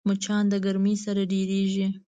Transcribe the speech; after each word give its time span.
مچان 0.07 0.43
د 0.51 0.53
ګرمۍ 0.65 0.95
سره 1.05 1.21
ډېریږي 1.31 1.87